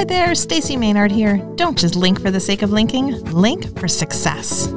Hi 0.00 0.04
there, 0.04 0.34
Stacey 0.34 0.78
Maynard 0.78 1.12
here. 1.12 1.36
Don't 1.56 1.76
just 1.76 1.94
link 1.94 2.22
for 2.22 2.30
the 2.30 2.40
sake 2.40 2.62
of 2.62 2.72
linking, 2.72 3.22
link 3.32 3.78
for 3.78 3.86
success. 3.86 4.68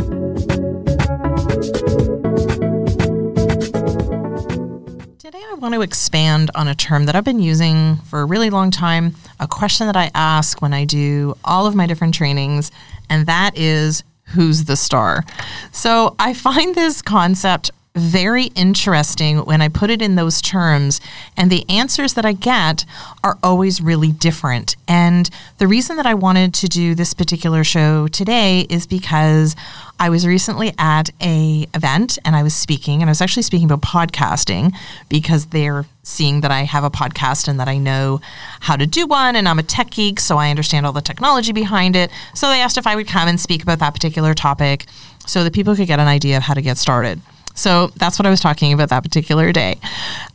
Today, 5.18 5.42
I 5.42 5.56
want 5.60 5.76
to 5.76 5.82
expand 5.82 6.52
on 6.56 6.68
a 6.68 6.76
term 6.76 7.06
that 7.06 7.16
I've 7.16 7.24
been 7.24 7.40
using 7.40 7.96
for 8.10 8.20
a 8.20 8.26
really 8.26 8.50
long 8.50 8.70
time, 8.70 9.16
a 9.40 9.48
question 9.48 9.88
that 9.88 9.96
I 9.96 10.12
ask 10.14 10.62
when 10.62 10.74
I 10.74 10.84
do 10.84 11.38
all 11.46 11.66
of 11.68 11.74
my 11.74 11.88
different 11.88 12.14
trainings, 12.14 12.70
and 13.10 13.26
that 13.26 13.58
is 13.58 14.04
who's 14.34 14.66
the 14.66 14.76
star? 14.76 15.24
So 15.72 16.18
I 16.20 16.34
find 16.34 16.76
this 16.76 17.02
concept 17.02 17.72
very 17.96 18.46
interesting 18.56 19.38
when 19.40 19.62
I 19.62 19.68
put 19.68 19.92
it 19.92 20.02
in 20.02 20.16
those 20.16 20.42
terms, 20.42 21.00
and 21.38 21.52
the 21.52 21.64
answers 21.70 22.16
that 22.16 22.26
I 22.26 22.34
get 22.34 22.86
are 23.24 23.38
always 23.44 23.82
really 23.82 24.12
different. 24.12 24.76
And 24.88 25.30
the 25.60 25.68
reason 25.68 25.98
that 25.98 26.08
I 26.08 26.16
wanted 26.16 26.56
to 26.56 26.68
do 26.68 26.96
this 26.96 27.14
particular 27.14 27.64
show 27.64 28.08
today 28.08 28.62
is 28.62 28.88
because 28.88 29.56
I 30.00 30.10
was 30.10 30.26
recently 30.26 30.74
at 30.80 31.12
a 31.22 31.68
event 31.76 32.18
and 32.26 32.36
I 32.36 32.42
was 32.42 32.56
speaking, 32.56 33.02
and 33.02 33.10
I 33.10 33.12
was 33.12 33.22
actually 33.22 33.44
speaking 33.44 33.70
about 33.70 33.82
podcasting 33.82 34.74
because 35.08 35.48
they're 35.48 35.86
seeing 36.02 36.42
that 36.42 36.52
I 36.52 36.64
have 36.64 36.84
a 36.84 36.90
podcast 36.90 37.48
and 37.48 37.60
that 37.60 37.68
I 37.68 37.78
know 37.78 38.22
how 38.62 38.76
to 38.76 38.88
do 38.88 39.06
one, 39.06 39.36
and 39.36 39.48
I'm 39.48 39.60
a 39.60 39.64
tech 39.64 39.92
geek, 39.92 40.20
so 40.20 40.38
I 40.38 40.50
understand 40.50 40.88
all 40.88 40.94
the 40.94 41.02
technology 41.02 41.52
behind 41.52 41.96
it. 41.96 42.10
So 42.34 42.48
they 42.48 42.60
asked 42.60 42.80
if 42.80 42.88
I 42.88 42.96
would 42.96 43.08
come 43.08 43.28
and 43.28 43.40
speak 43.40 43.62
about 43.62 43.78
that 43.80 43.94
particular 43.94 44.34
topic 44.34 44.88
so 45.28 45.44
that 45.44 45.54
people 45.54 45.76
could 45.76 45.88
get 45.88 46.00
an 46.00 46.08
idea 46.08 46.38
of 46.38 46.44
how 46.44 46.56
to 46.56 46.62
get 46.62 46.78
started. 46.80 47.22
So 47.54 47.88
that's 47.96 48.18
what 48.18 48.26
I 48.26 48.30
was 48.30 48.40
talking 48.40 48.74
about 48.74 48.90
that 48.90 49.04
particular 49.04 49.52
day. 49.52 49.78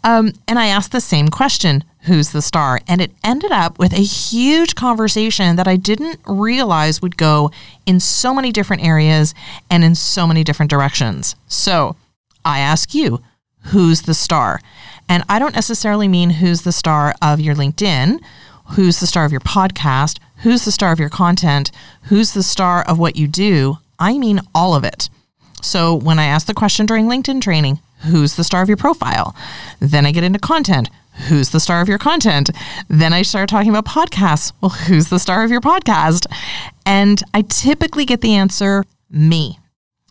Um, 0.04 0.32
and 0.46 0.58
I 0.58 0.66
asked 0.66 0.92
the 0.92 1.00
same 1.00 1.28
question 1.28 1.84
who's 2.02 2.30
the 2.30 2.40
star? 2.40 2.80
And 2.88 3.00
it 3.00 3.12
ended 3.22 3.52
up 3.52 3.78
with 3.78 3.92
a 3.92 4.02
huge 4.02 4.74
conversation 4.74 5.56
that 5.56 5.68
I 5.68 5.76
didn't 5.76 6.20
realize 6.26 7.02
would 7.02 7.16
go 7.16 7.50
in 7.86 8.00
so 8.00 8.32
many 8.32 8.50
different 8.50 8.82
areas 8.82 9.34
and 9.70 9.84
in 9.84 9.94
so 9.94 10.26
many 10.26 10.42
different 10.42 10.70
directions. 10.70 11.36
So 11.48 11.96
I 12.44 12.60
ask 12.60 12.94
you, 12.94 13.22
who's 13.64 14.02
the 14.02 14.14
star? 14.14 14.60
And 15.08 15.22
I 15.28 15.38
don't 15.38 15.54
necessarily 15.54 16.08
mean 16.08 16.30
who's 16.30 16.62
the 16.62 16.72
star 16.72 17.14
of 17.20 17.40
your 17.40 17.54
LinkedIn, 17.54 18.20
who's 18.70 19.00
the 19.00 19.06
star 19.06 19.24
of 19.24 19.32
your 19.32 19.40
podcast, 19.40 20.18
who's 20.38 20.64
the 20.64 20.72
star 20.72 20.92
of 20.92 21.00
your 21.00 21.08
content, 21.08 21.70
who's 22.04 22.32
the 22.32 22.42
star 22.42 22.82
of 22.82 22.98
what 22.98 23.16
you 23.16 23.26
do. 23.26 23.78
I 23.98 24.18
mean 24.18 24.40
all 24.54 24.74
of 24.74 24.84
it. 24.84 25.10
So 25.60 25.94
when 25.94 26.18
I 26.18 26.24
ask 26.26 26.46
the 26.46 26.54
question 26.54 26.86
during 26.86 27.06
LinkedIn 27.06 27.40
training, 27.40 27.80
who's 28.06 28.36
the 28.36 28.44
star 28.44 28.62
of 28.62 28.68
your 28.68 28.76
profile? 28.76 29.34
Then 29.80 30.06
I 30.06 30.12
get 30.12 30.24
into 30.24 30.38
content. 30.38 30.90
Who's 31.28 31.50
the 31.50 31.60
star 31.60 31.80
of 31.80 31.88
your 31.88 31.98
content? 31.98 32.50
Then 32.88 33.12
I 33.12 33.22
start 33.22 33.48
talking 33.48 33.70
about 33.70 33.84
podcasts. 33.84 34.52
Well, 34.60 34.70
who's 34.70 35.08
the 35.08 35.18
star 35.18 35.42
of 35.42 35.50
your 35.50 35.60
podcast? 35.60 36.26
And 36.86 37.22
I 37.34 37.42
typically 37.42 38.04
get 38.04 38.20
the 38.20 38.34
answer 38.34 38.84
me, 39.10 39.58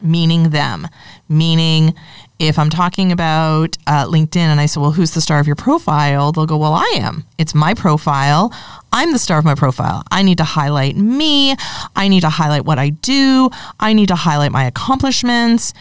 meaning 0.01 0.49
them, 0.49 0.87
meaning 1.29 1.95
if 2.39 2.59
I'm 2.59 2.69
talking 2.69 3.11
about 3.11 3.77
uh, 3.87 4.05
LinkedIn 4.05 4.37
and 4.37 4.59
I 4.59 4.67
say, 4.67 4.79
well, 4.79 4.91
who's 4.91 5.11
the 5.11 5.21
star 5.21 5.39
of 5.39 5.47
your 5.47 5.55
profile? 5.55 6.31
They'll 6.31 6.45
go, 6.45 6.57
well, 6.57 6.73
I 6.73 6.93
am. 6.97 7.23
It's 7.37 7.55
my 7.55 7.73
profile. 7.73 8.53
I'm 8.93 9.11
the 9.11 9.19
star 9.19 9.39
of 9.39 9.45
my 9.45 9.55
profile. 9.55 10.03
I 10.11 10.21
need 10.21 10.37
to 10.37 10.43
highlight 10.43 10.95
me. 10.95 11.55
I 11.95 12.07
need 12.07 12.21
to 12.21 12.29
highlight 12.29 12.65
what 12.65 12.77
I 12.77 12.89
do. 12.89 13.49
I 13.79 13.93
need 13.93 14.09
to 14.09 14.15
highlight 14.15 14.51
my 14.51 14.65
accomplishments. 14.65 15.73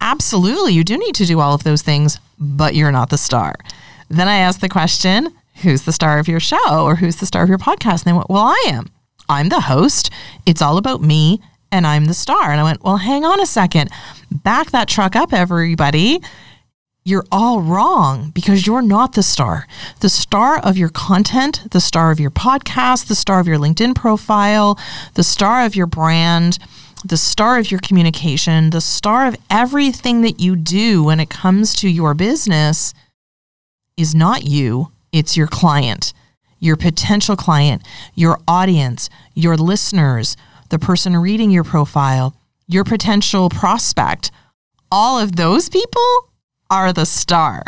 Absolutely, 0.00 0.72
you 0.74 0.84
do 0.84 0.98
need 0.98 1.14
to 1.14 1.24
do 1.24 1.40
all 1.40 1.54
of 1.54 1.62
those 1.62 1.82
things, 1.82 2.18
but 2.38 2.74
you're 2.74 2.92
not 2.92 3.10
the 3.10 3.18
star. 3.18 3.54
Then 4.08 4.28
I 4.28 4.36
ask 4.38 4.60
the 4.60 4.68
question, 4.68 5.32
who's 5.62 5.82
the 5.82 5.92
star 5.92 6.18
of 6.18 6.28
your 6.28 6.40
show 6.40 6.84
or 6.84 6.96
who's 6.96 7.16
the 7.16 7.26
star 7.26 7.42
of 7.42 7.48
your 7.48 7.58
podcast? 7.58 8.04
And 8.04 8.12
they 8.12 8.12
went, 8.12 8.28
well, 8.28 8.42
I 8.42 8.64
am. 8.66 8.90
I'm 9.28 9.48
the 9.48 9.60
host. 9.60 10.10
It's 10.44 10.60
all 10.60 10.76
about 10.76 11.00
me 11.00 11.40
and 11.72 11.86
I'm 11.86 12.04
the 12.04 12.14
star. 12.14 12.52
And 12.52 12.60
I 12.60 12.64
went, 12.64 12.84
well, 12.84 12.98
hang 12.98 13.24
on 13.24 13.40
a 13.40 13.46
second. 13.46 13.90
Back 14.30 14.70
that 14.70 14.86
truck 14.86 15.16
up, 15.16 15.32
everybody. 15.32 16.20
You're 17.04 17.24
all 17.32 17.62
wrong 17.62 18.30
because 18.30 18.64
you're 18.64 18.82
not 18.82 19.14
the 19.14 19.24
star. 19.24 19.66
The 19.98 20.08
star 20.08 20.60
of 20.60 20.76
your 20.76 20.90
content, 20.90 21.66
the 21.72 21.80
star 21.80 22.12
of 22.12 22.20
your 22.20 22.30
podcast, 22.30 23.08
the 23.08 23.16
star 23.16 23.40
of 23.40 23.48
your 23.48 23.58
LinkedIn 23.58 23.96
profile, 23.96 24.78
the 25.14 25.24
star 25.24 25.64
of 25.64 25.74
your 25.74 25.86
brand, 25.86 26.58
the 27.04 27.16
star 27.16 27.58
of 27.58 27.72
your 27.72 27.80
communication, 27.80 28.70
the 28.70 28.80
star 28.80 29.26
of 29.26 29.36
everything 29.50 30.20
that 30.22 30.38
you 30.38 30.54
do 30.54 31.02
when 31.02 31.18
it 31.18 31.28
comes 31.28 31.74
to 31.76 31.88
your 31.88 32.14
business 32.14 32.94
is 33.96 34.14
not 34.14 34.44
you, 34.44 34.92
it's 35.10 35.36
your 35.36 35.48
client, 35.48 36.12
your 36.60 36.76
potential 36.76 37.34
client, 37.34 37.82
your 38.14 38.38
audience, 38.46 39.10
your 39.34 39.56
listeners, 39.56 40.36
the 40.72 40.78
person 40.78 41.14
reading 41.14 41.50
your 41.50 41.64
profile, 41.64 42.34
your 42.66 42.82
potential 42.82 43.50
prospect, 43.50 44.30
all 44.90 45.18
of 45.18 45.36
those 45.36 45.68
people 45.68 46.30
are 46.70 46.94
the 46.94 47.04
star. 47.04 47.62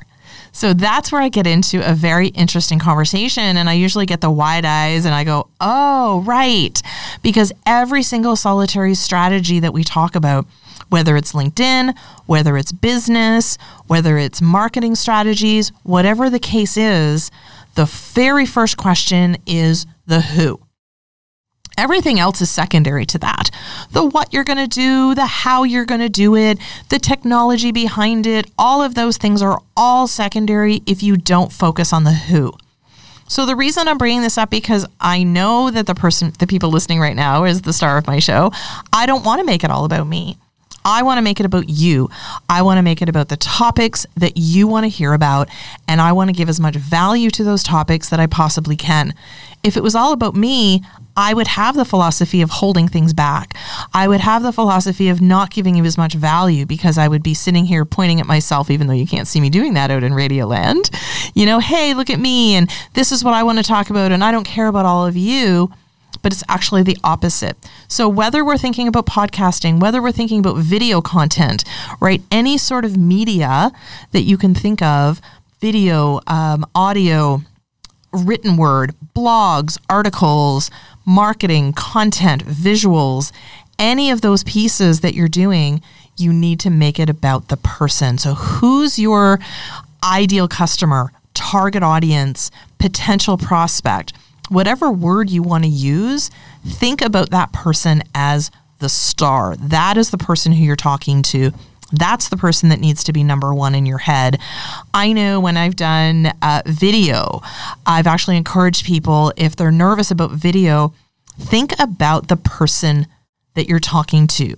So 0.53 0.73
that's 0.73 1.13
where 1.13 1.21
I 1.21 1.29
get 1.29 1.47
into 1.47 1.87
a 1.87 1.93
very 1.93 2.29
interesting 2.29 2.79
conversation. 2.79 3.59
And 3.59 3.69
I 3.69 3.75
usually 3.75 4.07
get 4.07 4.23
the 4.23 4.31
wide 4.31 4.65
eyes 4.65 5.05
and 5.05 5.15
I 5.15 5.23
go, 5.23 5.49
oh, 5.61 6.23
right. 6.27 6.81
Because 7.23 7.53
every 7.67 8.03
single 8.03 8.37
solitary 8.37 8.95
strategy 8.95 9.61
that 9.61 9.75
we 9.75 9.85
talk 9.85 10.17
about, 10.17 10.47
whether 10.89 11.15
it's 11.15 11.35
LinkedIn, 11.35 11.95
whether 12.25 12.57
it's 12.57 12.73
business, 12.73 13.59
whether 13.87 14.17
it's 14.17 14.41
marketing 14.41 14.95
strategies, 14.95 15.73
whatever 15.83 16.31
the 16.31 16.39
case 16.39 16.79
is, 16.79 17.31
the 17.75 17.85
very 17.85 18.47
first 18.47 18.79
question 18.79 19.37
is 19.47 19.85
the 20.07 20.23
who. 20.23 20.64
Everything 21.77 22.21
else 22.21 22.41
is 22.41 22.51
secondary 22.51 23.05
to 23.07 23.19
that. 23.19 23.51
The 23.91 24.05
what 24.05 24.33
you're 24.33 24.45
going 24.45 24.59
to 24.59 24.67
do, 24.67 25.15
the 25.15 25.27
how 25.27 25.65
you're 25.65 25.85
going 25.85 26.01
to 26.01 26.09
do 26.09 26.37
it, 26.37 26.59
the 26.89 26.99
technology 26.99 27.73
behind 27.73 28.27
it, 28.27 28.51
all 28.59 28.83
of 28.83 28.95
those 28.95 29.17
things 29.17 29.43
are 29.43 29.61
all 29.77 30.07
secondary 30.07 30.83
if 30.87 31.03
you 31.03 31.17
don't 31.17 31.53
focus 31.53 31.93
on 31.93 32.05
the 32.05 32.13
who. 32.13 32.53
So 33.27 33.47
the 33.47 33.57
reason 33.57 33.89
I'm 33.89 33.99
bringing 33.99 34.23
this 34.23 34.39
up 34.39 34.51
because 34.51 34.87
I 35.01 35.25
know 35.25 35.71
that 35.71 35.87
the 35.87 35.95
person, 35.95 36.33
the 36.39 36.47
people 36.47 36.71
listening 36.71 37.01
right 37.01 37.17
now 37.17 37.45
is 37.45 37.63
the 37.63 37.73
star 37.73 37.99
of 37.99 38.07
my 38.07 38.19
show. 38.19 38.53
I 38.93 39.07
don't 39.07 39.25
want 39.25 39.41
to 39.41 39.47
make 39.47 39.65
it 39.65 39.71
all 39.71 39.85
about 39.85 40.07
me. 40.07 40.37
I 40.85 41.03
want 41.03 41.19
to 41.19 41.23
make 41.23 41.41
it 41.41 41.47
about 41.47 41.69
you. 41.69 42.11
I 42.49 42.63
want 42.63 42.79
to 42.79 42.83
make 42.83 43.01
it 43.01 43.09
about 43.09 43.29
the 43.29 43.37
topics 43.37 44.07
that 44.17 44.37
you 44.37 44.67
want 44.67 44.85
to 44.85 44.89
hear 44.89 45.13
about, 45.13 45.49
and 45.89 46.01
I 46.01 46.13
want 46.13 46.29
to 46.29 46.37
give 46.37 46.49
as 46.49 46.61
much 46.61 46.77
value 46.77 47.31
to 47.31 47.45
those 47.45 47.63
topics 47.63 48.11
that 48.11 48.21
I 48.21 48.27
possibly 48.27 48.77
can. 48.77 49.15
If 49.63 49.77
it 49.77 49.83
was 49.83 49.95
all 49.95 50.13
about 50.13 50.35
me, 50.35 50.83
I 51.17 51.33
would 51.33 51.47
have 51.47 51.75
the 51.75 51.85
philosophy 51.85 52.43
of 52.43 52.51
holding 52.51 52.89
things 52.89 53.15
back. 53.15 53.57
I 53.95 54.09
would 54.09 54.21
have 54.21 54.43
the 54.43 54.53
philosophy 54.53 55.09
of 55.09 55.23
not 55.23 55.51
giving 55.51 55.77
you 55.77 55.85
as 55.85 55.97
much 55.97 56.15
value 56.15 56.67
because 56.67 56.99
I 56.99 57.09
would 57.09 57.23
be 57.23 57.35
sitting 57.35 57.65
here 57.65 57.85
pointing 57.85 58.21
at 58.21 58.27
myself, 58.27 58.71
even 58.71 58.89
though 58.89 58.95
you 58.95 59.07
can't 59.07 59.29
see 59.29 59.41
me 59.41 59.49
doing 59.49 59.75
that 59.75 59.91
out 59.91 60.03
in 60.03 60.13
Radio 60.13 60.47
Land. 60.47 60.91
You 61.33 61.47
know, 61.47 61.61
hey, 61.61 61.95
look 61.95 62.11
at 62.11 62.21
me, 62.21 62.57
and 62.57 62.71
this 62.93 63.11
is 63.11 63.25
what 63.25 63.33
I 63.33 63.43
want 63.43 63.59
to 63.59 63.65
talk 63.65 63.91
about, 63.91 64.13
and 64.13 64.23
I 64.23 64.33
don't 64.33 64.45
care 64.45 64.67
about 64.67 64.87
all 64.87 65.07
of 65.07 65.17
you 65.17 65.73
but 66.25 66.33
it's 66.33 66.43
actually 66.49 66.83
the 66.83 66.97
opposite. 67.05 67.57
So, 67.87 68.09
whether 68.09 68.45
we're 68.45 68.59
thinking 68.59 68.89
about 68.89 69.07
podcasting, 69.07 69.79
whether 69.79 70.03
we're 70.03 70.11
thinking 70.11 70.41
about 70.41 70.57
video 70.57 71.01
content, 71.01 71.65
right, 72.01 72.23
any 72.33 72.59
sort 72.59 72.85
of 72.85 72.97
media 72.97 73.71
that 74.13 74.23
you 74.23 74.37
can 74.37 74.55
think 74.55 74.83
of 74.83 75.21
video, 75.61 76.21
um, 76.27 76.65
audio, 76.75 77.43
written 78.13 78.57
word, 78.57 78.95
blogs, 79.15 79.79
articles, 79.89 80.71
marketing, 81.05 81.75
content, 81.75 82.45
visuals, 82.45 83.31
any 83.79 84.11
of 84.11 84.23
those 84.23 84.43
pieces 84.45 85.01
that 85.01 85.15
you're 85.15 85.29
doing, 85.29 85.83
you 86.17 86.33
need 86.33 86.59
to 86.61 86.71
make 86.71 86.99
it 86.99 87.11
about 87.11 87.49
the 87.49 87.59
person. 87.59 88.17
So, 88.17 88.33
who's 88.33 88.99
your 88.99 89.41
ideal 90.03 90.49
customer, 90.49 91.13
target 91.35 91.83
audience, 91.83 92.51
potential 92.79 93.37
prospect? 93.37 94.15
Whatever 94.49 94.91
word 94.91 95.31
you 95.31 95.43
want 95.43 95.65
to 95.65 95.71
use, 95.71 96.31
think 96.65 97.03
about 97.03 97.31
that 97.31 97.53
person 97.53 98.03
as 98.15 98.51
the 98.79 98.89
star. 98.89 99.57
That 99.57 99.97
is 99.97 100.11
the 100.11 100.19
person 100.19 100.53
who 100.53 100.65
you're 100.65 100.77
talking 100.77 101.23
to. 101.25 101.53
That's 101.93 102.29
the 102.29 102.37
person 102.37 102.69
that 102.71 102.81
needs 102.81 103.05
to 103.05 103.13
be 103.13 103.23
number 103.23 103.55
one 103.55 103.75
in 103.75 103.87
your 103.87 103.99
head. 103.99 104.41
I 104.93 105.13
know 105.13 105.41
when 105.41 105.57
I've 105.57 105.77
done 105.77 106.33
uh, 106.43 106.63
video, 106.67 107.41
I've 107.87 108.07
actually 108.07 108.37
encouraged 108.37 108.85
people, 108.85 109.33
if 109.37 109.55
they're 109.55 109.71
nervous 109.71 110.11
about 110.11 110.33
video, 110.33 110.93
think 111.39 111.73
about 111.79 112.29
the 112.29 112.37
person 112.37 113.07
that 113.55 113.69
you're 113.69 113.81
talking 113.81 114.27
to. 114.27 114.57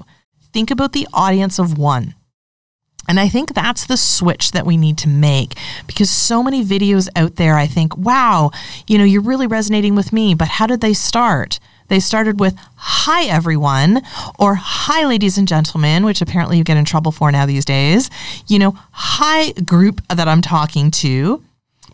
Think 0.53 0.71
about 0.71 0.93
the 0.93 1.07
audience 1.13 1.59
of 1.59 1.77
one. 1.77 2.15
And 3.09 3.21
I 3.21 3.29
think 3.29 3.55
that's 3.55 3.87
the 3.87 3.97
switch 3.97 4.53
that 4.53 4.67
we 4.67 4.77
need 4.77 4.99
to 4.99 5.09
make 5.09 5.55
because 5.87 6.11
so 6.11 6.43
many 6.43 6.65
videos 6.65 7.09
out 7.15 7.37
there, 7.37 7.57
I 7.57 7.67
think, 7.67 7.97
wow, 7.97 8.51
you 8.87 8.99
know, 8.99 9.05
you're 9.05 9.23
really 9.23 9.47
resonating 9.47 9.95
with 9.95 10.13
me, 10.13 10.35
but 10.35 10.49
how 10.49 10.67
did 10.67 10.81
they 10.81 10.95
start? 10.95 11.61
They 11.89 12.01
started 12.01 12.41
with, 12.41 12.57
hi, 12.75 13.25
everyone, 13.27 14.03
or 14.39 14.57
hi, 14.57 15.05
ladies 15.07 15.39
and 15.39 15.47
gentlemen, 15.47 16.05
which 16.05 16.21
apparently 16.21 16.59
you 16.59 16.65
get 16.65 16.77
in 16.77 16.85
trouble 16.85 17.13
for 17.13 17.31
now 17.31 17.47
these 17.47 17.65
days. 17.65 18.11
You 18.49 18.59
know, 18.59 18.79
hi, 18.91 19.53
group 19.53 20.01
that 20.09 20.27
I'm 20.27 20.43
talking 20.43 20.91
to. 20.93 21.45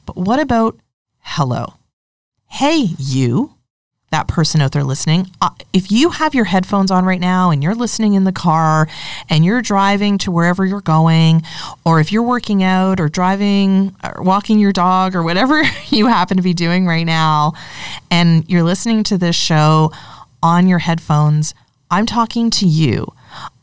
But 0.07 0.17
what 0.17 0.41
about 0.41 0.79
hello? 1.21 1.75
Hey, 2.47 2.89
you. 2.99 3.55
That 4.13 4.29
person 4.29 4.61
out 4.61 4.73
there 4.73 4.85
listening. 4.85 5.27
Uh, 5.41 5.51
if 5.73 5.91
you 5.91 6.11
have 6.11 6.35
your 6.35 6.45
headphones 6.45 6.91
on 6.91 7.05
right 7.05 7.21
now 7.21 7.51
and 7.51 7.63
you're 7.63 7.75
listening 7.75 8.15
in 8.15 8.25
the 8.25 8.33
car 8.33 8.87
and 9.29 9.45
you're 9.45 9.63
driving 9.63 10.19
to 10.19 10.31
wherever 10.31 10.65
you're 10.65 10.81
going, 10.81 11.43
or 11.85 11.99
if 11.99 12.13
you're 12.13 12.23
working 12.23 12.63
out 12.63 13.01
or 13.01 13.09
driving 13.09 13.97
or 14.05 14.23
walking 14.23 14.59
your 14.59 14.73
dog 14.73 15.17
or 15.17 15.23
whatever 15.23 15.63
you 15.89 16.07
happen 16.07 16.37
to 16.37 16.43
be 16.43 16.55
doing 16.55 16.87
right 16.87 17.05
now, 17.05 17.55
and 18.11 18.49
you're 18.49 18.63
listening 18.63 19.03
to 19.05 19.19
this 19.19 19.35
show 19.35 19.91
on 20.43 20.69
your 20.69 20.79
headphones, 20.79 21.55
I'm 21.91 22.07
talking 22.07 22.51
to 22.51 22.67
you. 22.67 23.07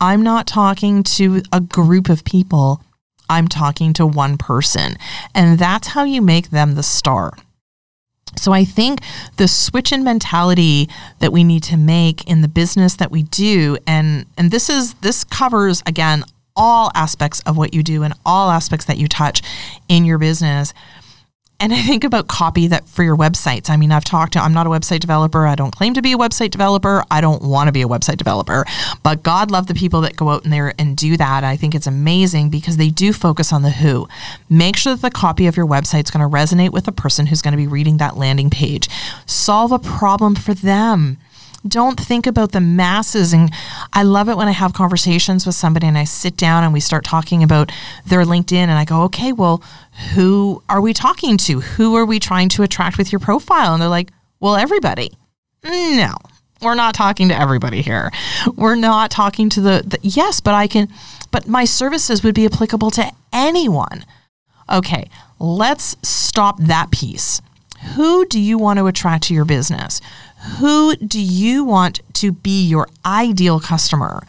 I'm 0.00 0.22
not 0.22 0.46
talking 0.46 1.02
to 1.04 1.42
a 1.52 1.60
group 1.60 2.08
of 2.08 2.24
people. 2.24 2.82
I'm 3.28 3.46
talking 3.46 3.92
to 3.94 4.06
one 4.06 4.36
person. 4.36 4.96
And 5.34 5.58
that's 5.58 5.88
how 5.88 6.02
you 6.02 6.20
make 6.20 6.50
them 6.50 6.74
the 6.74 6.82
star. 6.82 7.34
So 8.36 8.52
I 8.52 8.64
think 8.64 9.00
the 9.36 9.48
switch 9.48 9.92
in 9.92 10.04
mentality 10.04 10.88
that 11.18 11.32
we 11.32 11.44
need 11.44 11.62
to 11.64 11.76
make 11.76 12.28
in 12.28 12.42
the 12.42 12.48
business 12.48 12.96
that 12.96 13.10
we 13.10 13.24
do 13.24 13.76
and 13.86 14.26
and 14.36 14.50
this 14.50 14.70
is 14.70 14.94
this 14.94 15.24
covers 15.24 15.82
again 15.86 16.24
all 16.56 16.90
aspects 16.94 17.40
of 17.40 17.56
what 17.56 17.74
you 17.74 17.82
do 17.82 18.02
and 18.02 18.14
all 18.24 18.50
aspects 18.50 18.86
that 18.86 18.98
you 18.98 19.08
touch 19.08 19.42
in 19.88 20.04
your 20.04 20.18
business 20.18 20.74
and 21.60 21.72
I 21.74 21.82
think 21.82 22.04
about 22.04 22.26
copy 22.26 22.66
that 22.68 22.88
for 22.88 23.02
your 23.02 23.16
websites. 23.16 23.68
I 23.68 23.76
mean, 23.76 23.92
I've 23.92 24.04
talked 24.04 24.32
to, 24.32 24.40
I'm 24.40 24.54
not 24.54 24.66
a 24.66 24.70
website 24.70 25.00
developer. 25.00 25.46
I 25.46 25.54
don't 25.54 25.70
claim 25.70 25.92
to 25.94 26.02
be 26.02 26.12
a 26.12 26.16
website 26.16 26.50
developer. 26.50 27.04
I 27.10 27.20
don't 27.20 27.42
want 27.42 27.68
to 27.68 27.72
be 27.72 27.82
a 27.82 27.86
website 27.86 28.16
developer. 28.16 28.64
But 29.02 29.22
God 29.22 29.50
love 29.50 29.66
the 29.66 29.74
people 29.74 30.00
that 30.00 30.16
go 30.16 30.30
out 30.30 30.44
in 30.44 30.50
there 30.50 30.72
and 30.78 30.96
do 30.96 31.18
that. 31.18 31.44
I 31.44 31.56
think 31.56 31.74
it's 31.74 31.86
amazing 31.86 32.48
because 32.48 32.78
they 32.78 32.88
do 32.88 33.12
focus 33.12 33.52
on 33.52 33.62
the 33.62 33.70
who. 33.70 34.08
Make 34.48 34.76
sure 34.76 34.94
that 34.94 35.02
the 35.02 35.10
copy 35.10 35.46
of 35.46 35.56
your 35.56 35.66
website 35.66 36.04
is 36.04 36.10
going 36.10 36.28
to 36.28 36.34
resonate 36.34 36.70
with 36.70 36.86
the 36.86 36.92
person 36.92 37.26
who's 37.26 37.42
going 37.42 37.52
to 37.52 37.58
be 37.58 37.66
reading 37.66 37.98
that 37.98 38.16
landing 38.16 38.48
page. 38.48 38.88
Solve 39.26 39.70
a 39.70 39.78
problem 39.78 40.34
for 40.34 40.54
them 40.54 41.18
don't 41.66 41.98
think 41.98 42.26
about 42.26 42.52
the 42.52 42.60
masses. 42.60 43.32
And 43.32 43.50
I 43.92 44.02
love 44.02 44.28
it 44.28 44.36
when 44.36 44.48
I 44.48 44.52
have 44.52 44.72
conversations 44.72 45.46
with 45.46 45.54
somebody 45.54 45.86
and 45.86 45.98
I 45.98 46.04
sit 46.04 46.36
down 46.36 46.64
and 46.64 46.72
we 46.72 46.80
start 46.80 47.04
talking 47.04 47.42
about 47.42 47.70
their 48.06 48.24
LinkedIn 48.24 48.54
and 48.54 48.72
I 48.72 48.84
go, 48.84 49.02
okay, 49.02 49.32
well, 49.32 49.62
who 50.14 50.62
are 50.68 50.80
we 50.80 50.92
talking 50.92 51.36
to? 51.38 51.60
Who 51.60 51.96
are 51.96 52.06
we 52.06 52.18
trying 52.18 52.48
to 52.50 52.62
attract 52.62 52.98
with 52.98 53.12
your 53.12 53.18
profile? 53.18 53.72
And 53.72 53.82
they're 53.82 53.88
like, 53.88 54.10
well, 54.40 54.56
everybody. 54.56 55.12
No, 55.62 56.14
we're 56.62 56.74
not 56.74 56.94
talking 56.94 57.28
to 57.28 57.38
everybody 57.38 57.82
here. 57.82 58.10
We're 58.56 58.76
not 58.76 59.10
talking 59.10 59.50
to 59.50 59.60
the, 59.60 59.82
the 59.86 59.98
yes, 60.02 60.40
but 60.40 60.54
I 60.54 60.66
can, 60.66 60.88
but 61.30 61.46
my 61.46 61.64
services 61.64 62.22
would 62.22 62.34
be 62.34 62.46
applicable 62.46 62.90
to 62.92 63.12
anyone. 63.32 64.04
Okay, 64.70 65.10
let's 65.38 65.96
stop 66.02 66.58
that 66.60 66.90
piece. 66.90 67.42
Who 67.96 68.26
do 68.26 68.38
you 68.38 68.58
want 68.58 68.78
to 68.78 68.86
attract 68.86 69.24
to 69.24 69.34
your 69.34 69.44
business? 69.44 70.00
Who 70.58 70.96
do 70.96 71.20
you 71.20 71.64
want 71.64 72.00
to 72.14 72.32
be 72.32 72.66
your 72.66 72.88
ideal 73.04 73.60
customer? 73.60 74.22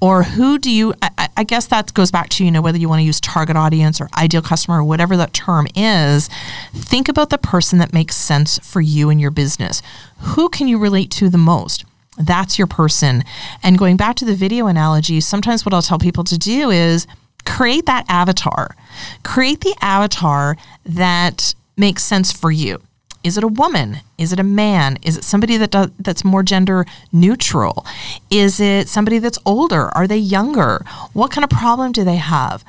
Or 0.00 0.22
who 0.22 0.58
do 0.58 0.70
you, 0.70 0.94
I, 1.02 1.28
I, 1.36 1.44
guess 1.44 1.66
that 1.66 1.92
goes 1.92 2.10
back 2.10 2.30
to, 2.30 2.44
you 2.44 2.50
know, 2.50 2.62
whether 2.62 2.78
you 2.78 2.88
want 2.88 3.00
to 3.00 3.04
use 3.04 3.20
target 3.20 3.54
audience 3.54 4.00
or 4.00 4.08
ideal 4.16 4.40
customer 4.40 4.78
or 4.78 4.84
whatever 4.84 5.14
that 5.18 5.34
term 5.34 5.66
is. 5.76 6.30
Think 6.72 7.10
about 7.10 7.28
the 7.28 7.36
person 7.36 7.78
that 7.80 7.92
makes 7.92 8.16
sense 8.16 8.58
for 8.60 8.80
you 8.80 9.10
and 9.10 9.20
your 9.20 9.30
business. 9.30 9.82
Who 10.20 10.48
can 10.48 10.68
you 10.68 10.78
relate 10.78 11.10
to 11.12 11.28
the 11.28 11.36
most? 11.36 11.84
That's 12.16 12.58
your 12.58 12.66
person. 12.66 13.24
And 13.62 13.78
going 13.78 13.98
back 13.98 14.16
to 14.16 14.24
the 14.24 14.34
video 14.34 14.66
analogy, 14.68 15.20
sometimes 15.20 15.66
what 15.66 15.74
I'll 15.74 15.82
tell 15.82 15.98
people 15.98 16.24
to 16.24 16.38
do 16.38 16.70
is 16.70 17.06
create 17.44 17.84
that 17.84 18.06
avatar. 18.08 18.76
Create 19.22 19.60
the 19.60 19.74
avatar 19.82 20.56
that 20.86 21.54
makes 21.76 22.02
sense 22.02 22.32
for 22.32 22.50
you. 22.50 22.80
Is 23.22 23.36
it 23.36 23.44
a 23.44 23.48
woman? 23.48 23.98
Is 24.18 24.32
it 24.32 24.40
a 24.40 24.44
man? 24.44 24.98
Is 25.02 25.18
it 25.18 25.24
somebody 25.24 25.56
that 25.58 25.70
does, 25.70 25.90
that's 25.98 26.24
more 26.24 26.42
gender 26.42 26.86
neutral? 27.12 27.84
Is 28.30 28.60
it 28.60 28.88
somebody 28.88 29.18
that's 29.18 29.38
older? 29.44 29.88
Are 29.96 30.06
they 30.06 30.16
younger? 30.16 30.84
What 31.12 31.30
kind 31.30 31.44
of 31.44 31.50
problem 31.50 31.92
do 31.92 32.04
they 32.04 32.16
have? 32.16 32.64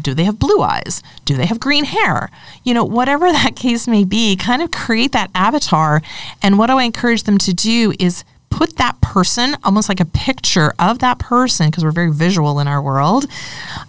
Do 0.00 0.12
they 0.12 0.24
have 0.24 0.38
blue 0.38 0.60
eyes? 0.60 1.02
Do 1.24 1.36
they 1.36 1.46
have 1.46 1.60
green 1.60 1.84
hair? 1.84 2.30
You 2.64 2.74
know, 2.74 2.84
whatever 2.84 3.30
that 3.32 3.56
case 3.56 3.86
may 3.86 4.04
be, 4.04 4.36
kind 4.36 4.60
of 4.60 4.70
create 4.70 5.12
that 5.12 5.30
avatar. 5.34 6.02
And 6.42 6.58
what 6.58 6.70
I 6.70 6.82
encourage 6.82 7.22
them 7.22 7.38
to 7.38 7.54
do 7.54 7.94
is 7.98 8.24
put 8.50 8.76
that 8.76 9.00
person, 9.00 9.56
almost 9.64 9.88
like 9.88 10.00
a 10.00 10.04
picture 10.04 10.74
of 10.78 11.00
that 11.00 11.18
person, 11.18 11.70
because 11.70 11.82
we're 11.82 11.92
very 11.92 12.12
visual 12.12 12.60
in 12.60 12.68
our 12.68 12.80
world, 12.80 13.26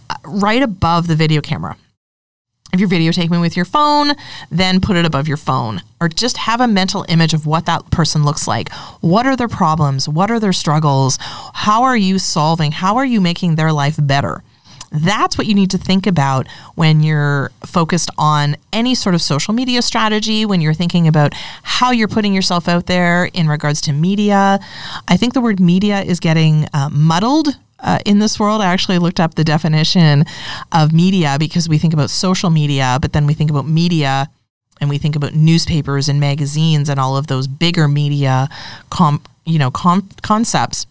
uh, 0.10 0.16
right 0.26 0.62
above 0.62 1.08
the 1.08 1.16
video 1.16 1.42
camera. 1.42 1.78
If 2.76 2.82
you're 2.82 2.90
videotaping 2.90 3.40
with 3.40 3.56
your 3.56 3.64
phone, 3.64 4.12
then 4.52 4.82
put 4.82 4.98
it 4.98 5.06
above 5.06 5.30
your 5.30 5.38
phone 5.38 5.82
or 6.02 6.10
just 6.10 6.36
have 6.36 6.60
a 6.60 6.68
mental 6.68 7.06
image 7.08 7.34
of 7.34 7.46
what 7.46 7.66
that 7.68 7.90
person 7.90 8.26
looks 8.26 8.50
like. 8.50 8.70
What 9.00 9.26
are 9.26 9.38
their 9.38 9.48
problems? 9.48 10.10
What 10.10 10.30
are 10.30 10.42
their 10.42 10.52
struggles? 10.52 11.18
How 11.54 11.84
are 11.84 11.96
you 11.96 12.20
solving? 12.20 12.74
How 12.74 12.98
are 12.98 13.06
you 13.06 13.22
making 13.22 13.56
their 13.56 13.72
life 13.72 13.96
better? 13.98 14.44
That's 14.92 15.38
what 15.38 15.48
you 15.48 15.56
need 15.56 15.72
to 15.72 15.78
think 15.78 16.06
about 16.06 16.48
when 16.76 17.02
you're 17.02 17.50
focused 17.66 18.10
on 18.18 18.58
any 18.74 18.94
sort 18.94 19.16
of 19.16 19.22
social 19.22 19.54
media 19.54 19.82
strategy, 19.82 20.46
when 20.46 20.60
you're 20.60 20.74
thinking 20.74 21.08
about 21.08 21.34
how 21.64 21.92
you're 21.92 22.10
putting 22.10 22.34
yourself 22.34 22.68
out 22.68 22.88
there 22.88 23.30
in 23.34 23.48
regards 23.48 23.80
to 23.82 23.94
media. 23.94 24.60
I 25.08 25.16
think 25.16 25.34
the 25.34 25.42
word 25.42 25.62
media 25.62 26.02
is 26.02 26.20
getting 26.20 26.68
uh, 26.74 26.90
muddled 26.92 27.56
uh, 27.80 28.00
in 28.06 28.20
this 28.20 28.40
world. 28.40 28.62
I 28.62 28.68
actually 28.68 29.00
looked 29.00 29.20
up 29.20 29.36
the 29.36 29.44
definition 29.44 30.26
of 30.72 30.94
media 30.94 31.38
because 31.40 31.70
we 31.70 31.78
think 31.78 31.94
about 31.94 32.10
social 32.10 32.50
media, 32.50 32.98
but 33.02 33.14
then 33.14 33.28
we 33.28 33.34
think 33.34 33.50
about 33.50 33.68
media 33.68 34.30
and 34.82 34.90
we 34.90 34.98
think 34.98 35.16
about 35.16 35.34
newspapers 35.34 36.10
and 36.10 36.20
magazines 36.20 36.90
and 36.90 37.00
all 37.00 37.16
of 37.16 37.28
those 37.28 37.48
bigger 37.48 37.88
media 37.88 38.50
com- 38.90 39.22
you 39.46 39.60
know 39.60 39.72
com- 39.72 40.10
concepts. 40.22 40.86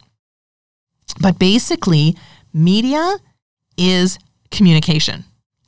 But 1.21 1.39
basically, 1.39 2.17
media 2.53 3.17
is 3.77 4.19
communication. 4.51 5.25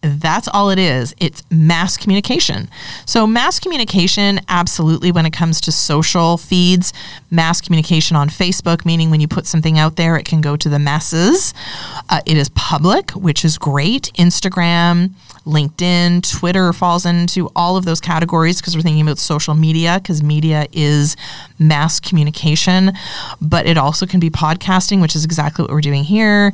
That's 0.06 0.48
all 0.48 0.70
it 0.70 0.78
is. 0.78 1.14
It's 1.18 1.42
mass 1.50 1.96
communication. 1.96 2.68
So, 3.04 3.26
mass 3.26 3.58
communication, 3.58 4.40
absolutely, 4.48 5.12
when 5.12 5.26
it 5.26 5.32
comes 5.32 5.60
to 5.62 5.72
social 5.72 6.38
feeds, 6.38 6.92
mass 7.30 7.60
communication 7.60 8.16
on 8.16 8.28
Facebook, 8.28 8.84
meaning 8.84 9.10
when 9.10 9.20
you 9.20 9.28
put 9.28 9.46
something 9.46 9.78
out 9.78 9.96
there, 9.96 10.16
it 10.16 10.24
can 10.24 10.40
go 10.40 10.56
to 10.56 10.68
the 10.68 10.78
masses. 10.78 11.54
Uh, 12.08 12.20
it 12.26 12.36
is 12.36 12.48
public, 12.50 13.10
which 13.12 13.44
is 13.44 13.58
great. 13.58 14.10
Instagram, 14.18 15.10
LinkedIn, 15.46 16.38
Twitter 16.38 16.72
falls 16.72 17.06
into 17.06 17.48
all 17.54 17.76
of 17.76 17.84
those 17.84 18.00
categories 18.00 18.60
because 18.60 18.76
we're 18.76 18.82
thinking 18.82 19.02
about 19.02 19.18
social 19.18 19.54
media 19.54 19.98
because 20.02 20.22
media 20.22 20.66
is 20.72 21.16
mass 21.58 22.00
communication, 22.00 22.92
but 23.40 23.66
it 23.66 23.78
also 23.78 24.06
can 24.06 24.18
be 24.18 24.28
podcasting, 24.28 25.00
which 25.00 25.14
is 25.14 25.24
exactly 25.24 25.62
what 25.62 25.70
we're 25.70 25.80
doing 25.80 26.04
here. 26.04 26.52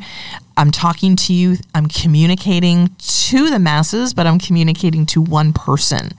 I'm 0.57 0.71
talking 0.71 1.17
to 1.17 1.33
you, 1.33 1.57
I'm 1.75 1.87
communicating 1.87 2.91
to 2.99 3.51
the 3.51 3.59
masses, 3.59 4.13
but 4.13 4.27
I'm 4.27 4.39
communicating 4.39 5.07
to 5.07 5.23
one 5.23 5.53
person. 5.55 6.13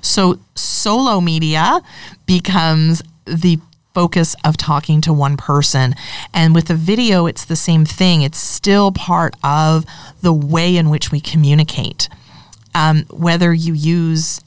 So 0.00 0.38
solo 0.54 1.20
media 1.20 1.82
becomes 2.24 3.02
the 3.26 3.58
focus 3.96 4.36
of 4.44 4.58
talking 4.58 5.00
to 5.00 5.10
one 5.10 5.38
person. 5.38 5.94
And 6.34 6.54
with 6.54 6.68
a 6.68 6.74
video, 6.74 7.24
it's 7.24 7.46
the 7.46 7.56
same 7.56 7.86
thing. 7.86 8.20
It's 8.20 8.36
still 8.36 8.92
part 8.92 9.34
of 9.42 9.86
the 10.20 10.34
way 10.34 10.76
in 10.76 10.90
which 10.90 11.10
we 11.10 11.18
communicate. 11.18 12.10
Um, 12.74 13.04
whether 13.08 13.54
you 13.54 13.72
use 13.72 14.42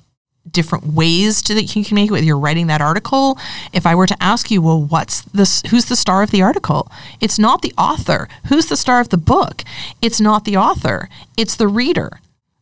different 0.52 0.86
ways 0.86 1.42
to 1.42 1.56
that 1.56 1.64
you 1.64 1.68
can 1.68 1.84
communicate 1.84 2.12
whether 2.12 2.26
you're 2.26 2.38
writing 2.38 2.68
that 2.68 2.82
article 2.82 3.38
if 3.72 3.86
i 3.86 3.94
were 3.94 4.08
to 4.08 4.16
ask 4.20 4.50
you 4.50 4.62
well 4.62 4.82
what's 4.82 5.22
this 5.24 5.62
who's 5.70 5.86
the 5.86 5.96
star 5.96 6.24
of 6.24 6.32
the 6.32 6.42
article 6.42 6.90
it's 7.22 7.38
not 7.38 7.62
the 7.62 7.74
author 7.78 8.28
who's 8.48 8.66
the 8.66 8.78
star 8.78 9.00
of 9.00 9.10
the 9.10 9.18
book 9.18 9.64
it's 10.02 10.20
not 10.20 10.46
the 10.46 10.58
author 10.58 11.08
it's 11.38 11.56
the 11.56 11.68
reader 11.68 12.20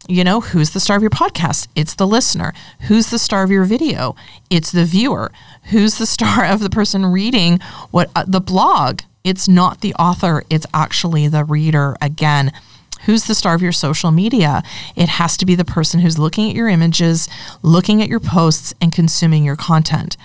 you 0.08 0.24
know 0.24 0.42
who's 0.42 0.72
the 0.72 0.80
star 0.80 0.98
of 0.98 1.04
your 1.04 1.10
podcast? 1.10 1.68
It's 1.76 1.96
the 1.96 2.08
listener. 2.08 2.54
Who's 2.88 3.10
the 3.10 3.20
star 3.20 3.44
of 3.44 3.52
your 3.52 3.64
video? 3.64 4.16
It's 4.50 4.72
the 4.72 4.86
viewer. 4.86 5.32
Who's 5.72 5.98
the 5.98 6.06
star 6.18 6.46
of 6.46 6.60
the 6.60 6.70
person 6.70 7.06
reading 7.06 7.60
what 7.92 8.10
uh, 8.16 8.26
the 8.28 8.42
blog? 8.42 9.02
It's 9.24 9.48
not 9.48 9.82
the 9.82 9.94
author. 9.96 10.44
It's 10.50 10.66
actually 10.74 11.28
the 11.28 11.44
reader. 11.44 11.96
Again 12.02 12.52
Who's 13.06 13.26
the 13.26 13.36
star 13.36 13.56
of 13.56 13.62
your 13.62 13.72
social 13.72 14.12
media? 14.12 14.64
It 14.96 15.10
has 15.10 15.38
to 15.38 15.46
be 15.46 15.56
the 15.56 15.66
person 15.66 16.00
who's 16.00 16.18
looking 16.18 16.50
at 16.50 16.56
your 16.56 16.68
images, 16.68 17.30
looking 17.62 18.02
at 18.02 18.10
your 18.10 18.20
posts, 18.20 18.74
and 18.82 18.92
consuming 18.92 19.44
your 19.44 19.56
content. 19.56 20.18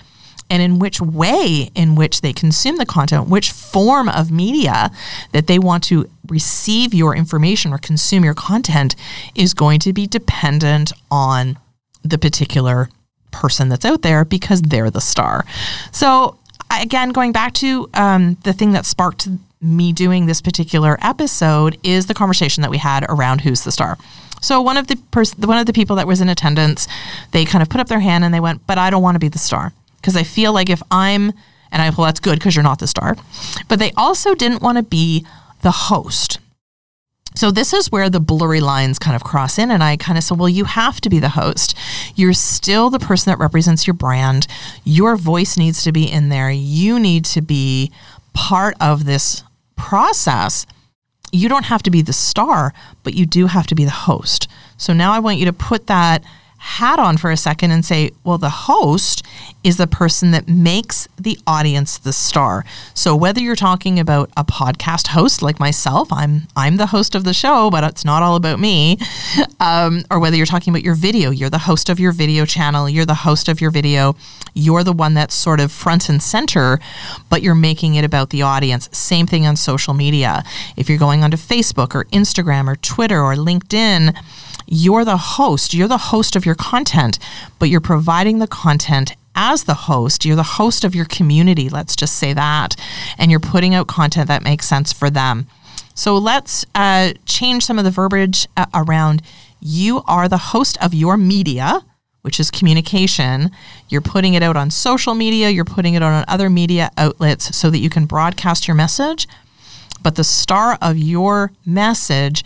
And 0.49 0.61
in 0.61 0.79
which 0.79 0.99
way 0.99 1.71
in 1.75 1.95
which 1.95 2.21
they 2.21 2.33
consume 2.33 2.77
the 2.77 2.85
content, 2.85 3.29
which 3.29 3.51
form 3.51 4.09
of 4.09 4.31
media 4.31 4.91
that 5.31 5.47
they 5.47 5.57
want 5.57 5.83
to 5.85 6.09
receive 6.27 6.93
your 6.93 7.15
information 7.15 7.73
or 7.73 7.77
consume 7.77 8.23
your 8.23 8.33
content 8.33 8.95
is 9.35 9.53
going 9.53 9.79
to 9.79 9.93
be 9.93 10.07
dependent 10.07 10.91
on 11.11 11.57
the 12.03 12.17
particular 12.17 12.89
person 13.31 13.69
that's 13.69 13.85
out 13.85 14.01
there 14.01 14.23
because 14.23 14.61
they're 14.61 14.91
the 14.91 15.01
star. 15.01 15.45
So, 15.91 16.37
again, 16.71 17.09
going 17.09 17.31
back 17.31 17.53
to 17.55 17.89
um, 17.93 18.37
the 18.43 18.53
thing 18.53 18.71
that 18.73 18.85
sparked 18.85 19.27
me 19.61 19.93
doing 19.93 20.25
this 20.25 20.41
particular 20.41 20.97
episode 21.01 21.77
is 21.83 22.07
the 22.07 22.13
conversation 22.13 22.61
that 22.61 22.71
we 22.71 22.77
had 22.77 23.05
around 23.09 23.41
who's 23.41 23.63
the 23.63 23.71
star. 23.71 23.97
So 24.41 24.61
one 24.61 24.75
of 24.75 24.87
the 24.87 24.97
pers- 25.11 25.37
one 25.37 25.57
of 25.57 25.65
the 25.67 25.73
people 25.73 25.95
that 25.95 26.05
was 26.05 26.19
in 26.19 26.27
attendance, 26.27 26.85
they 27.31 27.45
kind 27.45 27.61
of 27.61 27.69
put 27.69 27.79
up 27.79 27.87
their 27.87 28.01
hand 28.01 28.25
and 28.25 28.33
they 28.33 28.41
went, 28.41 28.67
"But 28.67 28.77
I 28.77 28.89
don't 28.89 29.01
want 29.01 29.15
to 29.15 29.19
be 29.19 29.29
the 29.29 29.39
star." 29.39 29.71
because 30.03 30.17
I 30.17 30.23
feel 30.23 30.51
like 30.51 30.69
if 30.69 30.83
I'm, 30.91 31.31
and 31.71 31.81
I, 31.81 31.89
well, 31.89 32.05
that's 32.05 32.19
good 32.19 32.37
because 32.37 32.57
you're 32.57 32.63
not 32.63 32.79
the 32.79 32.87
star, 32.87 33.15
but 33.69 33.79
they 33.79 33.93
also 33.95 34.35
didn't 34.35 34.61
want 34.61 34.77
to 34.77 34.83
be 34.83 35.25
the 35.63 35.71
host. 35.71 36.39
So 37.35 37.49
this 37.49 37.73
is 37.73 37.91
where 37.91 38.09
the 38.09 38.19
blurry 38.19 38.61
lines 38.61 38.99
kind 38.99 39.15
of 39.15 39.23
cross 39.23 39.57
in. 39.57 39.71
And 39.71 39.83
I 39.83 39.97
kind 39.97 40.17
of 40.17 40.23
said, 40.23 40.37
well, 40.37 40.49
you 40.49 40.65
have 40.65 41.01
to 41.01 41.09
be 41.09 41.17
the 41.17 41.29
host. 41.29 41.75
You're 42.15 42.33
still 42.33 42.91
the 42.91 42.99
person 42.99 43.31
that 43.31 43.39
represents 43.39 43.87
your 43.87 43.95
brand. 43.95 44.45
Your 44.83 45.15
voice 45.15 45.57
needs 45.57 45.83
to 45.83 45.91
be 45.91 46.09
in 46.09 46.29
there. 46.29 46.51
You 46.51 46.99
need 46.99 47.25
to 47.25 47.41
be 47.41 47.91
part 48.33 48.75
of 48.79 49.05
this 49.05 49.43
process. 49.75 50.67
You 51.31 51.49
don't 51.49 51.65
have 51.65 51.81
to 51.83 51.91
be 51.91 52.03
the 52.03 52.13
star, 52.13 52.71
but 53.01 53.15
you 53.15 53.25
do 53.25 53.47
have 53.47 53.65
to 53.67 53.75
be 53.75 53.85
the 53.85 53.91
host. 53.91 54.47
So 54.77 54.93
now 54.93 55.11
I 55.11 55.19
want 55.19 55.39
you 55.39 55.45
to 55.45 55.53
put 55.53 55.87
that 55.87 56.23
hat 56.63 56.97
on 56.97 57.17
for 57.17 57.29
a 57.29 57.35
second 57.35 57.71
and 57.71 57.83
say, 57.83 58.09
well, 58.23 58.37
the 58.37 58.49
host 58.49 59.21
is 59.65 59.75
the 59.75 59.85
person 59.85 60.31
that 60.31 60.47
makes 60.47 61.09
the 61.19 61.37
audience 61.45 61.97
the 61.97 62.13
star. 62.13 62.63
So 62.93 63.17
whether 63.17 63.41
you're 63.41 63.57
talking 63.57 63.99
about 63.99 64.29
a 64.37 64.45
podcast 64.45 65.07
host 65.07 65.41
like 65.41 65.59
myself, 65.59 66.11
I'm 66.11 66.43
I'm 66.55 66.77
the 66.77 66.87
host 66.87 67.15
of 67.15 67.25
the 67.25 67.33
show, 67.33 67.69
but 67.69 67.83
it's 67.83 68.05
not 68.05 68.23
all 68.23 68.37
about 68.37 68.59
me. 68.61 68.97
Um, 69.59 70.03
or 70.09 70.19
whether 70.19 70.37
you're 70.37 70.45
talking 70.45 70.71
about 70.71 70.83
your 70.83 70.95
video, 70.95 71.31
you're 71.31 71.49
the 71.49 71.57
host 71.57 71.89
of 71.89 71.99
your 71.99 72.13
video 72.13 72.45
channel, 72.45 72.87
you're 72.87 73.05
the 73.05 73.13
host 73.13 73.49
of 73.49 73.59
your 73.59 73.71
video, 73.71 74.15
you're 74.53 74.83
the 74.83 74.93
one 74.93 75.13
that's 75.13 75.35
sort 75.35 75.59
of 75.59 75.71
front 75.71 76.07
and 76.07 76.23
center, 76.23 76.79
but 77.29 77.41
you're 77.41 77.55
making 77.55 77.95
it 77.95 78.05
about 78.05 78.29
the 78.29 78.41
audience. 78.41 78.89
Same 78.93 79.27
thing 79.27 79.45
on 79.45 79.57
social 79.57 79.93
media. 79.93 80.43
If 80.77 80.87
you're 80.87 80.97
going 80.97 81.23
onto 81.23 81.37
Facebook 81.37 81.93
or 81.93 82.05
Instagram 82.05 82.67
or 82.67 82.77
Twitter 82.77 83.21
or 83.21 83.35
LinkedIn, 83.35 84.15
you're 84.65 85.05
the 85.05 85.17
host. 85.17 85.73
You're 85.73 85.87
the 85.87 85.97
host 85.97 86.35
of 86.35 86.45
your 86.45 86.55
content, 86.55 87.19
but 87.59 87.69
you're 87.69 87.81
providing 87.81 88.39
the 88.39 88.47
content 88.47 89.15
as 89.35 89.63
the 89.63 89.73
host. 89.73 90.25
You're 90.25 90.35
the 90.35 90.43
host 90.43 90.83
of 90.83 90.95
your 90.95 91.05
community, 91.05 91.69
let's 91.69 91.95
just 91.95 92.15
say 92.15 92.33
that. 92.33 92.75
And 93.17 93.31
you're 93.31 93.39
putting 93.39 93.73
out 93.73 93.87
content 93.87 94.27
that 94.27 94.43
makes 94.43 94.67
sense 94.67 94.93
for 94.93 95.09
them. 95.09 95.47
So 95.95 96.17
let's 96.17 96.65
uh, 96.73 97.13
change 97.25 97.65
some 97.65 97.77
of 97.77 97.85
the 97.85 97.91
verbiage 97.91 98.47
uh, 98.57 98.65
around 98.73 99.21
you 99.65 100.01
are 100.07 100.27
the 100.27 100.37
host 100.37 100.77
of 100.83 100.93
your 100.93 101.15
media, 101.15 101.85
which 102.21 102.39
is 102.39 102.51
communication. 102.51 103.49
You're 103.87 104.01
putting 104.01 104.33
it 104.33 104.43
out 104.43 104.57
on 104.57 104.71
social 104.71 105.13
media, 105.13 105.49
you're 105.49 105.63
putting 105.63 105.93
it 105.93 106.03
out 106.03 106.11
on 106.11 106.25
other 106.27 106.49
media 106.49 106.89
outlets 106.97 107.55
so 107.55 107.69
that 107.69 107.77
you 107.77 107.89
can 107.89 108.05
broadcast 108.05 108.67
your 108.67 108.75
message. 108.75 109.27
But 110.01 110.15
the 110.15 110.23
star 110.25 110.77
of 110.81 110.97
your 110.97 111.53
message 111.65 112.43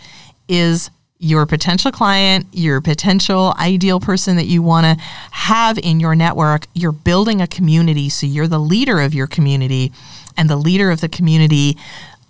is 0.48 0.90
your 1.18 1.46
potential 1.46 1.90
client, 1.90 2.46
your 2.52 2.80
potential 2.80 3.54
ideal 3.58 3.98
person 4.00 4.36
that 4.36 4.46
you 4.46 4.62
want 4.62 4.84
to 4.84 5.04
have 5.32 5.78
in 5.78 5.98
your 5.98 6.14
network. 6.14 6.66
You're 6.74 6.92
building 6.92 7.40
a 7.40 7.46
community. 7.46 8.08
So 8.08 8.26
you're 8.26 8.46
the 8.46 8.60
leader 8.60 9.00
of 9.00 9.14
your 9.14 9.26
community, 9.26 9.92
and 10.36 10.48
the 10.48 10.56
leader 10.56 10.90
of 10.90 11.00
the 11.00 11.08
community 11.08 11.76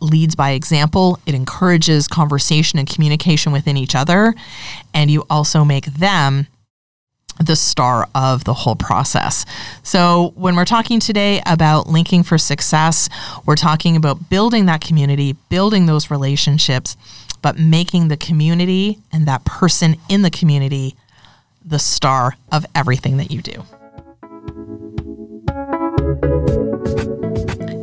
leads 0.00 0.35
by 0.35 0.50
example. 0.50 1.18
It 1.26 1.35
encourages 1.35 2.09
conversation 2.09 2.78
and 2.78 2.88
communication 2.88 3.52
within 3.52 3.76
each 3.76 3.95
other. 3.95 4.35
And 4.95 5.11
you 5.11 5.26
also 5.28 5.64
make 5.64 5.87
them 5.87 6.47
the 7.45 7.57
star 7.57 8.09
of 8.14 8.45
the 8.45 8.54
whole 8.54 8.76
process. 8.76 9.47
So, 9.83 10.33
when 10.37 10.57
we're 10.57 10.64
talking 10.64 11.00
today 11.00 11.40
about 11.47 11.87
linking 11.87 12.23
for 12.23 12.38
success, 12.38 13.09
we're 13.47 13.57
talking 13.57 13.97
about 13.97 14.28
building 14.28 14.66
that 14.66 14.80
community, 14.80 15.35
building 15.49 15.87
those 15.87 16.11
relationships 16.11 16.97
but 17.42 17.59
making 17.59 18.09
the 18.09 18.16
community 18.16 18.99
and 19.12 19.26
that 19.26 19.45
person 19.45 19.97
in 20.09 20.23
the 20.23 20.30
community 20.30 20.95
the 21.64 21.78
star 21.78 22.37
of 22.50 22.64
everything 22.75 23.18
that 23.18 23.30
you 23.30 23.42
do. 23.42 23.62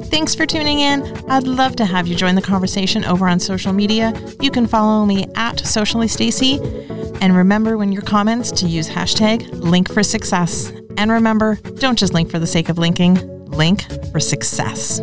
Thanks 0.09 0.33
for 0.33 0.45
tuning 0.45 0.79
in. 0.79 1.03
I'd 1.29 1.45
love 1.45 1.75
to 1.75 1.85
have 1.85 2.07
you 2.07 2.15
join 2.15 2.35
the 2.35 2.41
conversation 2.41 3.05
over 3.05 3.27
on 3.27 3.39
social 3.39 3.73
media. 3.73 4.13
You 4.41 4.49
can 4.49 4.65
follow 4.65 5.05
me 5.05 5.27
at 5.35 5.59
Socially 5.59 6.07
Stacey. 6.07 6.57
And 7.21 7.35
remember 7.35 7.77
when 7.77 7.91
your 7.91 8.01
comments 8.01 8.51
to 8.51 8.67
use 8.67 8.89
hashtag 8.89 9.49
link 9.51 9.91
for 9.91 10.03
success. 10.03 10.71
And 10.97 11.11
remember, 11.11 11.55
don't 11.75 11.97
just 11.97 12.13
link 12.13 12.29
for 12.29 12.39
the 12.39 12.47
sake 12.47 12.69
of 12.69 12.77
linking, 12.77 13.15
link 13.45 13.83
for 14.11 14.19
success. 14.19 14.99